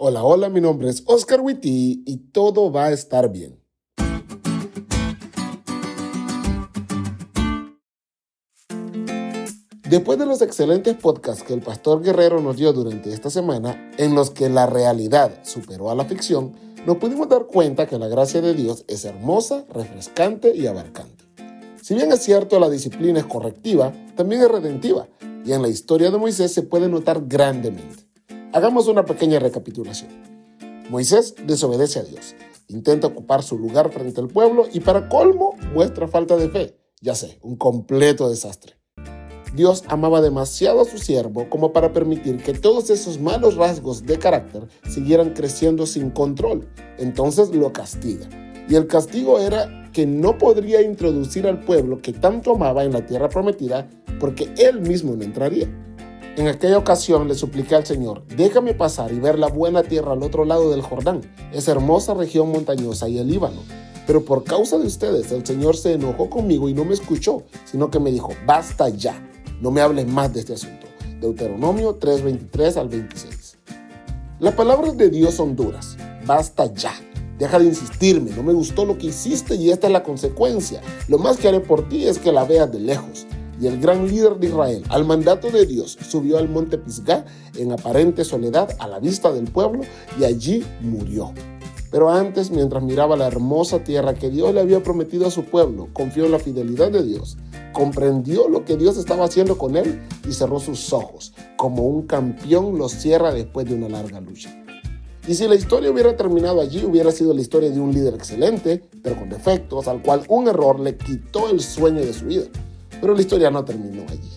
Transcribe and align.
Hola, 0.00 0.22
hola, 0.22 0.48
mi 0.48 0.60
nombre 0.60 0.88
es 0.88 1.02
Oscar 1.06 1.40
Witty 1.40 2.04
y 2.06 2.16
todo 2.30 2.70
va 2.70 2.84
a 2.84 2.92
estar 2.92 3.32
bien. 3.32 3.60
Después 9.90 10.20
de 10.20 10.26
los 10.26 10.40
excelentes 10.40 10.94
podcasts 10.94 11.42
que 11.42 11.52
el 11.52 11.62
pastor 11.62 12.00
Guerrero 12.00 12.40
nos 12.40 12.56
dio 12.58 12.72
durante 12.72 13.12
esta 13.12 13.28
semana, 13.28 13.90
en 13.98 14.14
los 14.14 14.30
que 14.30 14.48
la 14.48 14.66
realidad 14.66 15.32
superó 15.42 15.90
a 15.90 15.96
la 15.96 16.04
ficción, 16.04 16.52
nos 16.86 16.98
pudimos 16.98 17.28
dar 17.28 17.46
cuenta 17.46 17.88
que 17.88 17.98
la 17.98 18.06
gracia 18.06 18.40
de 18.40 18.54
Dios 18.54 18.84
es 18.86 19.04
hermosa, 19.04 19.64
refrescante 19.68 20.54
y 20.54 20.68
abarcante. 20.68 21.24
Si 21.82 21.96
bien 21.96 22.12
es 22.12 22.22
cierto 22.22 22.60
la 22.60 22.70
disciplina 22.70 23.18
es 23.18 23.26
correctiva, 23.26 23.92
también 24.14 24.42
es 24.42 24.48
redentiva, 24.48 25.08
y 25.44 25.54
en 25.54 25.60
la 25.60 25.68
historia 25.68 26.12
de 26.12 26.18
Moisés 26.18 26.54
se 26.54 26.62
puede 26.62 26.88
notar 26.88 27.24
grandemente. 27.26 28.07
Hagamos 28.54 28.88
una 28.88 29.04
pequeña 29.04 29.38
recapitulación. 29.38 30.08
Moisés 30.88 31.34
desobedece 31.46 31.98
a 31.98 32.02
Dios, 32.02 32.34
intenta 32.68 33.06
ocupar 33.06 33.42
su 33.42 33.58
lugar 33.58 33.92
frente 33.92 34.22
al 34.22 34.28
pueblo 34.28 34.66
y 34.72 34.80
para 34.80 35.10
colmo 35.10 35.54
muestra 35.74 36.08
falta 36.08 36.34
de 36.38 36.48
fe. 36.48 36.78
Ya 37.02 37.14
sé, 37.14 37.38
un 37.42 37.56
completo 37.56 38.30
desastre. 38.30 38.76
Dios 39.54 39.84
amaba 39.88 40.22
demasiado 40.22 40.80
a 40.80 40.84
su 40.86 40.96
siervo 40.96 41.50
como 41.50 41.74
para 41.74 41.92
permitir 41.92 42.42
que 42.42 42.54
todos 42.54 42.88
esos 42.88 43.20
malos 43.20 43.56
rasgos 43.56 44.06
de 44.06 44.18
carácter 44.18 44.66
siguieran 44.88 45.34
creciendo 45.34 45.84
sin 45.84 46.10
control. 46.10 46.68
Entonces 46.98 47.54
lo 47.54 47.70
castiga. 47.74 48.28
Y 48.66 48.76
el 48.76 48.86
castigo 48.86 49.38
era 49.40 49.90
que 49.92 50.06
no 50.06 50.38
podría 50.38 50.80
introducir 50.80 51.46
al 51.46 51.60
pueblo 51.60 52.00
que 52.00 52.14
tanto 52.14 52.54
amaba 52.54 52.84
en 52.84 52.92
la 52.92 53.04
tierra 53.04 53.28
prometida 53.28 53.90
porque 54.18 54.48
él 54.56 54.80
mismo 54.80 55.14
no 55.16 55.22
entraría. 55.22 55.68
En 56.38 56.46
aquella 56.46 56.78
ocasión 56.78 57.26
le 57.26 57.34
supliqué 57.34 57.74
al 57.74 57.84
Señor, 57.84 58.22
déjame 58.28 58.72
pasar 58.72 59.10
y 59.10 59.18
ver 59.18 59.40
la 59.40 59.48
buena 59.48 59.82
tierra 59.82 60.12
al 60.12 60.22
otro 60.22 60.44
lado 60.44 60.70
del 60.70 60.82
Jordán, 60.82 61.22
esa 61.52 61.72
hermosa 61.72 62.14
región 62.14 62.52
montañosa 62.52 63.08
y 63.08 63.18
el 63.18 63.26
Líbano. 63.26 63.60
Pero 64.06 64.24
por 64.24 64.44
causa 64.44 64.78
de 64.78 64.86
ustedes, 64.86 65.32
el 65.32 65.44
Señor 65.44 65.76
se 65.76 65.94
enojó 65.94 66.30
conmigo 66.30 66.68
y 66.68 66.74
no 66.74 66.84
me 66.84 66.94
escuchó, 66.94 67.42
sino 67.64 67.90
que 67.90 67.98
me 67.98 68.12
dijo, 68.12 68.30
basta 68.46 68.88
ya, 68.88 69.20
no 69.60 69.72
me 69.72 69.80
hables 69.80 70.06
más 70.06 70.32
de 70.32 70.38
este 70.38 70.54
asunto. 70.54 70.86
Deuteronomio 71.20 71.98
3:23 71.98 72.76
al 72.76 72.88
26. 72.88 73.58
Las 74.38 74.54
palabras 74.54 74.96
de 74.96 75.10
Dios 75.10 75.34
son 75.34 75.56
duras, 75.56 75.96
basta 76.24 76.72
ya. 76.72 76.94
Deja 77.36 77.58
de 77.58 77.64
insistirme, 77.64 78.30
no 78.30 78.44
me 78.44 78.52
gustó 78.52 78.84
lo 78.84 78.96
que 78.96 79.08
hiciste 79.08 79.56
y 79.56 79.70
esta 79.70 79.88
es 79.88 79.92
la 79.92 80.04
consecuencia. 80.04 80.82
Lo 81.08 81.18
más 81.18 81.36
que 81.36 81.48
haré 81.48 81.58
por 81.58 81.88
ti 81.88 82.06
es 82.06 82.20
que 82.20 82.30
la 82.30 82.44
veas 82.44 82.70
de 82.70 82.78
lejos 82.78 83.26
y 83.60 83.66
el 83.66 83.80
gran 83.80 84.06
líder 84.06 84.36
de 84.36 84.48
Israel, 84.48 84.84
al 84.88 85.04
mandato 85.04 85.50
de 85.50 85.66
Dios, 85.66 85.98
subió 86.08 86.38
al 86.38 86.48
monte 86.48 86.78
Pisgah 86.78 87.24
en 87.56 87.72
aparente 87.72 88.24
soledad 88.24 88.76
a 88.78 88.86
la 88.86 88.98
vista 88.98 89.32
del 89.32 89.44
pueblo 89.44 89.82
y 90.18 90.24
allí 90.24 90.64
murió. 90.80 91.32
Pero 91.90 92.10
antes, 92.10 92.50
mientras 92.50 92.82
miraba 92.82 93.16
la 93.16 93.26
hermosa 93.26 93.82
tierra 93.82 94.14
que 94.14 94.28
Dios 94.28 94.52
le 94.52 94.60
había 94.60 94.82
prometido 94.82 95.26
a 95.26 95.30
su 95.30 95.44
pueblo, 95.44 95.88
confió 95.92 96.26
en 96.26 96.32
la 96.32 96.38
fidelidad 96.38 96.90
de 96.90 97.02
Dios, 97.02 97.38
comprendió 97.72 98.48
lo 98.48 98.64
que 98.64 98.76
Dios 98.76 98.98
estaba 98.98 99.24
haciendo 99.24 99.56
con 99.56 99.76
él 99.76 100.02
y 100.28 100.32
cerró 100.32 100.60
sus 100.60 100.92
ojos, 100.92 101.32
como 101.56 101.84
un 101.84 102.06
campeón 102.06 102.76
los 102.76 102.92
cierra 102.92 103.32
después 103.32 103.66
de 103.66 103.74
una 103.74 103.88
larga 103.88 104.20
lucha. 104.20 104.54
Y 105.26 105.34
si 105.34 105.46
la 105.46 105.54
historia 105.54 105.90
hubiera 105.90 106.16
terminado 106.16 106.60
allí, 106.60 106.84
hubiera 106.84 107.10
sido 107.12 107.34
la 107.34 107.40
historia 107.40 107.70
de 107.70 107.80
un 107.80 107.92
líder 107.92 108.14
excelente, 108.14 108.82
pero 109.02 109.16
con 109.16 109.28
defectos, 109.28 109.86
al 109.88 110.02
cual 110.02 110.22
un 110.28 110.48
error 110.48 110.80
le 110.80 110.96
quitó 110.96 111.50
el 111.50 111.60
sueño 111.60 112.00
de 112.00 112.14
su 112.14 112.26
vida. 112.26 112.46
Pero 113.00 113.14
la 113.14 113.20
historia 113.20 113.50
no 113.50 113.64
terminó 113.64 114.02
allí. 114.08 114.30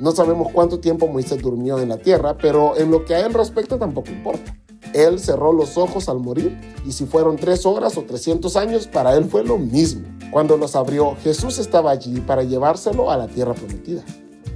No 0.00 0.12
sabemos 0.12 0.48
cuánto 0.52 0.78
tiempo 0.78 1.08
Moisés 1.08 1.42
durmió 1.42 1.80
en 1.80 1.88
la 1.88 1.98
tierra, 1.98 2.36
pero 2.38 2.76
en 2.76 2.90
lo 2.90 3.04
que 3.04 3.16
a 3.16 3.26
él 3.26 3.34
respecta 3.34 3.78
tampoco 3.78 4.10
importa. 4.10 4.56
Él 4.94 5.18
cerró 5.18 5.52
los 5.52 5.76
ojos 5.76 6.08
al 6.08 6.20
morir 6.20 6.56
y 6.86 6.92
si 6.92 7.04
fueron 7.04 7.36
tres 7.36 7.66
horas 7.66 7.96
o 7.96 8.02
trescientos 8.02 8.56
años, 8.56 8.86
para 8.86 9.16
él 9.16 9.24
fue 9.24 9.42
lo 9.42 9.58
mismo. 9.58 10.06
Cuando 10.30 10.56
los 10.56 10.76
abrió, 10.76 11.16
Jesús 11.24 11.58
estaba 11.58 11.90
allí 11.90 12.20
para 12.20 12.44
llevárselo 12.44 13.10
a 13.10 13.16
la 13.16 13.26
tierra 13.26 13.54
prometida, 13.54 14.02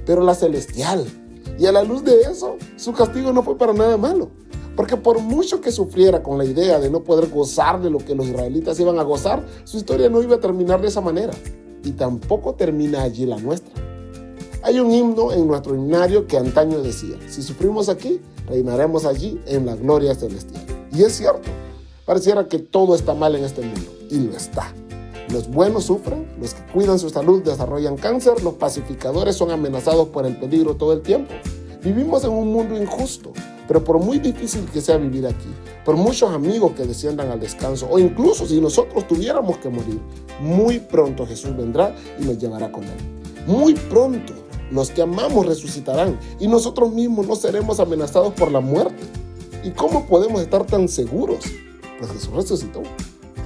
pero 0.05 0.23
la 0.23 0.33
celestial. 0.33 1.05
Y 1.59 1.65
a 1.65 1.71
la 1.71 1.83
luz 1.83 2.03
de 2.03 2.21
eso, 2.21 2.55
su 2.77 2.93
castigo 2.93 3.33
no 3.33 3.43
fue 3.43 3.57
para 3.57 3.73
nada 3.73 3.97
malo. 3.97 4.31
Porque 4.77 4.97
por 4.97 5.19
mucho 5.19 5.61
que 5.61 5.71
sufriera 5.71 6.23
con 6.23 6.37
la 6.37 6.45
idea 6.45 6.79
de 6.79 6.89
no 6.89 7.03
poder 7.03 7.29
gozar 7.29 7.81
de 7.81 7.91
lo 7.91 7.99
que 7.99 8.15
los 8.15 8.25
israelitas 8.25 8.79
iban 8.79 8.97
a 8.97 9.03
gozar, 9.03 9.45
su 9.65 9.77
historia 9.77 10.09
no 10.09 10.23
iba 10.23 10.37
a 10.37 10.39
terminar 10.39 10.81
de 10.81 10.87
esa 10.87 11.01
manera 11.01 11.33
y 11.83 11.91
tampoco 11.91 12.53
termina 12.55 13.03
allí 13.03 13.25
la 13.25 13.37
nuestra. 13.37 13.73
Hay 14.63 14.79
un 14.79 14.91
himno 14.91 15.33
en 15.33 15.45
nuestro 15.47 15.75
himnario 15.75 16.25
que 16.25 16.37
antaño 16.37 16.81
decía, 16.81 17.17
si 17.27 17.43
sufrimos 17.43 17.89
aquí, 17.89 18.21
reinaremos 18.47 19.05
allí 19.05 19.39
en 19.45 19.65
la 19.65 19.75
gloria 19.75 20.15
celestial. 20.15 20.63
Y 20.93 21.03
es 21.03 21.17
cierto, 21.17 21.49
pareciera 22.05 22.47
que 22.47 22.59
todo 22.59 22.95
está 22.95 23.13
mal 23.13 23.35
en 23.35 23.43
este 23.43 23.61
mundo, 23.61 23.91
y 24.09 24.19
lo 24.19 24.35
está. 24.35 24.73
Los 25.29 25.49
buenos 25.49 25.85
sufren, 25.85 26.27
los 26.39 26.53
que 26.53 26.65
cuidan 26.71 26.99
su 26.99 27.09
salud 27.09 27.43
desarrollan 27.43 27.97
cáncer, 27.97 28.41
los 28.43 28.53
pacificadores 28.53 29.35
son 29.35 29.51
amenazados 29.51 30.09
por 30.09 30.25
el 30.25 30.37
peligro 30.37 30.75
todo 30.75 30.93
el 30.93 31.01
tiempo. 31.01 31.33
Vivimos 31.83 32.23
en 32.23 32.31
un 32.31 32.53
mundo 32.53 32.81
injusto, 32.81 33.33
pero 33.67 33.83
por 33.83 33.99
muy 33.99 34.19
difícil 34.19 34.65
que 34.71 34.81
sea 34.81 34.97
vivir 34.97 35.25
aquí, 35.25 35.49
por 35.85 35.95
muchos 35.95 36.31
amigos 36.31 36.73
que 36.73 36.85
desciendan 36.85 37.29
al 37.29 37.39
descanso, 37.39 37.87
o 37.89 37.99
incluso 37.99 38.45
si 38.45 38.59
nosotros 38.59 39.07
tuviéramos 39.07 39.57
que 39.57 39.69
morir, 39.69 39.99
muy 40.41 40.79
pronto 40.79 41.25
Jesús 41.25 41.55
vendrá 41.55 41.95
y 42.19 42.25
nos 42.25 42.37
llevará 42.37 42.71
con 42.71 42.83
él. 42.83 42.97
Muy 43.47 43.73
pronto 43.73 44.33
los 44.71 44.89
que 44.89 45.01
amamos 45.01 45.45
resucitarán 45.45 46.19
y 46.39 46.47
nosotros 46.47 46.91
mismos 46.91 47.27
no 47.27 47.35
seremos 47.35 47.79
amenazados 47.79 48.33
por 48.33 48.51
la 48.51 48.59
muerte. 48.59 49.03
¿Y 49.63 49.71
cómo 49.71 50.05
podemos 50.07 50.41
estar 50.41 50.65
tan 50.65 50.87
seguros? 50.87 51.45
Pues 51.99 52.11
Jesús 52.11 52.33
resucitó. 52.33 52.81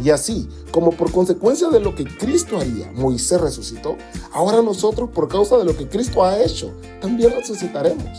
Y 0.03 0.11
así, 0.11 0.47
como 0.71 0.91
por 0.91 1.11
consecuencia 1.11 1.69
de 1.69 1.79
lo 1.79 1.95
que 1.95 2.05
Cristo 2.05 2.57
haría, 2.57 2.91
Moisés 2.93 3.41
resucitó, 3.41 3.97
ahora 4.31 4.61
nosotros, 4.61 5.09
por 5.09 5.27
causa 5.27 5.57
de 5.57 5.65
lo 5.65 5.75
que 5.75 5.87
Cristo 5.87 6.23
ha 6.23 6.41
hecho, 6.41 6.71
también 7.01 7.31
resucitaremos. 7.31 8.17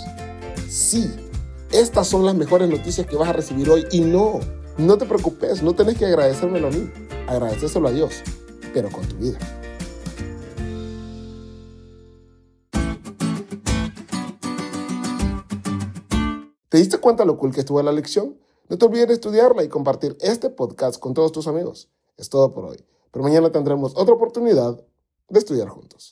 Sí, 0.68 1.08
estas 1.72 2.06
son 2.06 2.24
las 2.24 2.34
mejores 2.34 2.68
noticias 2.68 3.06
que 3.06 3.16
vas 3.16 3.28
a 3.28 3.32
recibir 3.34 3.68
hoy 3.68 3.86
y 3.90 4.00
no, 4.00 4.40
no 4.78 4.96
te 4.96 5.04
preocupes, 5.04 5.62
no 5.62 5.74
tenés 5.74 5.98
que 5.98 6.06
agradecérmelo 6.06 6.68
a 6.68 6.70
mí, 6.70 6.90
agradecérselo 7.26 7.88
a 7.88 7.92
Dios, 7.92 8.22
pero 8.72 8.90
con 8.90 9.06
tu 9.06 9.16
vida. 9.16 9.38
¿Te 16.70 16.78
diste 16.78 16.98
cuenta 16.98 17.24
lo 17.24 17.36
cool 17.38 17.52
que 17.52 17.60
estuvo 17.60 17.82
la 17.82 17.92
lección? 17.92 18.38
No 18.68 18.76
te 18.76 18.84
olvides 18.84 19.08
de 19.08 19.14
estudiarla 19.14 19.64
y 19.64 19.68
compartir 19.68 20.16
este 20.20 20.50
podcast 20.50 20.98
con 20.98 21.14
todos 21.14 21.32
tus 21.32 21.46
amigos. 21.48 21.88
Es 22.16 22.28
todo 22.28 22.52
por 22.52 22.64
hoy, 22.66 22.84
pero 23.10 23.24
mañana 23.24 23.50
tendremos 23.50 23.92
otra 23.96 24.14
oportunidad 24.14 24.82
de 25.28 25.38
estudiar 25.38 25.68
juntos. 25.68 26.06